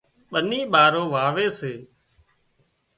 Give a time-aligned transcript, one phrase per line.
[0.31, 1.73] ٻنِي ٻارو واوي سي